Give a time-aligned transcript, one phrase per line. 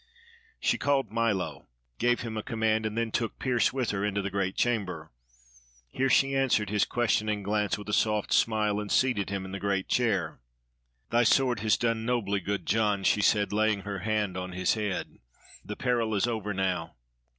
[0.59, 1.67] She called Milo,
[1.99, 5.11] gave him a command, and then took Pearse with her into the great chamber.
[5.91, 9.59] Here she answered his questioning glance with a soft smile, and seated him in the
[9.59, 10.39] great chair.
[11.11, 15.19] "Thy sword has done nobly, good John," she said, laying her hand on his head.
[15.63, 16.95] "The peril is over now.